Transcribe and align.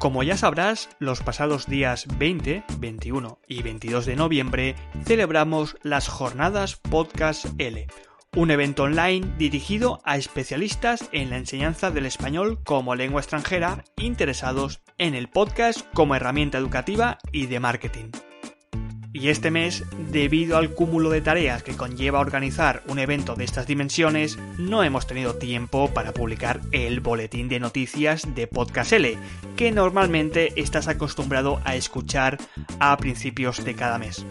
Como 0.00 0.22
ya 0.22 0.38
sabrás, 0.38 0.88
los 0.98 1.20
pasados 1.20 1.66
días 1.66 2.06
20, 2.16 2.64
21 2.78 3.38
y 3.46 3.62
22 3.62 4.06
de 4.06 4.16
noviembre 4.16 4.74
celebramos 5.04 5.76
las 5.82 6.08
Jornadas 6.08 6.76
Podcast 6.76 7.44
L, 7.58 7.86
un 8.34 8.50
evento 8.50 8.84
online 8.84 9.34
dirigido 9.36 10.00
a 10.06 10.16
especialistas 10.16 11.10
en 11.12 11.28
la 11.28 11.36
enseñanza 11.36 11.90
del 11.90 12.06
español 12.06 12.60
como 12.64 12.94
lengua 12.94 13.20
extranjera 13.20 13.84
interesados 13.98 14.80
en 14.96 15.14
el 15.14 15.28
podcast 15.28 15.86
como 15.92 16.14
herramienta 16.14 16.56
educativa 16.56 17.18
y 17.30 17.44
de 17.44 17.60
marketing. 17.60 18.29
Y 19.12 19.28
este 19.28 19.50
mes, 19.50 19.84
debido 20.10 20.56
al 20.56 20.70
cúmulo 20.70 21.10
de 21.10 21.20
tareas 21.20 21.64
que 21.64 21.76
conlleva 21.76 22.20
organizar 22.20 22.82
un 22.86 23.00
evento 23.00 23.34
de 23.34 23.44
estas 23.44 23.66
dimensiones, 23.66 24.38
no 24.56 24.84
hemos 24.84 25.06
tenido 25.08 25.34
tiempo 25.34 25.90
para 25.92 26.12
publicar 26.12 26.60
el 26.70 27.00
boletín 27.00 27.48
de 27.48 27.58
noticias 27.58 28.34
de 28.34 28.46
Podcast 28.46 28.92
L, 28.92 29.18
que 29.56 29.72
normalmente 29.72 30.52
estás 30.56 30.86
acostumbrado 30.86 31.60
a 31.64 31.74
escuchar 31.74 32.38
a 32.78 32.96
principios 32.98 33.64
de 33.64 33.74
cada 33.74 33.98
mes. 33.98 34.24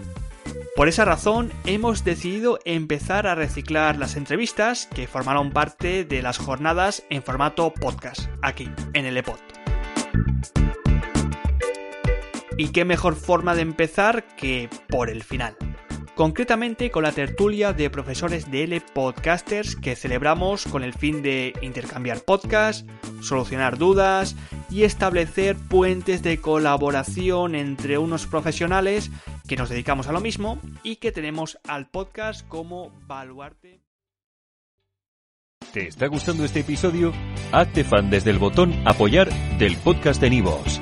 Por 0.77 0.87
esa 0.87 1.03
razón, 1.03 1.51
hemos 1.65 2.05
decidido 2.05 2.59
empezar 2.63 3.27
a 3.27 3.35
reciclar 3.35 3.97
las 3.97 4.15
entrevistas 4.15 4.87
que 4.95 5.07
formaron 5.07 5.51
parte 5.51 6.05
de 6.05 6.21
las 6.21 6.37
jornadas 6.37 7.03
en 7.09 7.21
formato 7.21 7.73
podcast, 7.73 8.29
aquí, 8.41 8.71
en 8.93 9.05
el 9.05 9.17
EPOD. 9.17 9.39
Y 12.59 12.73
qué 12.73 12.83
mejor 12.83 13.15
forma 13.15 13.55
de 13.55 13.61
empezar 13.61 14.35
que 14.35 14.69
por 14.89 15.09
el 15.09 15.23
final. 15.23 15.55
Concretamente 16.13 16.91
con 16.91 17.03
la 17.03 17.13
tertulia 17.13 17.71
de 17.71 17.89
profesores 17.89 18.51
de 18.51 18.63
L 18.65 18.81
Podcasters 18.81 19.77
que 19.77 19.95
celebramos 19.95 20.65
con 20.65 20.83
el 20.83 20.93
fin 20.93 21.21
de 21.21 21.53
intercambiar 21.61 22.19
podcasts, 22.19 22.85
solucionar 23.21 23.77
dudas 23.77 24.35
y 24.69 24.83
establecer 24.83 25.55
puentes 25.55 26.21
de 26.21 26.41
colaboración 26.41 27.55
entre 27.55 27.97
unos 27.97 28.27
profesionales 28.27 29.09
que 29.47 29.55
nos 29.55 29.69
dedicamos 29.69 30.07
a 30.07 30.11
lo 30.11 30.19
mismo 30.19 30.59
y 30.83 30.97
que 30.97 31.13
tenemos 31.13 31.59
al 31.65 31.87
podcast 31.87 32.45
como 32.49 32.91
baluarte. 33.07 33.79
¿Te 35.71 35.87
está 35.87 36.07
gustando 36.07 36.43
este 36.43 36.59
episodio? 36.59 37.13
Hazte 37.53 37.85
fan 37.85 38.09
desde 38.09 38.31
el 38.31 38.37
botón 38.37 38.75
apoyar 38.85 39.29
del 39.59 39.77
podcast 39.77 40.19
de 40.19 40.31
Nivos. 40.31 40.81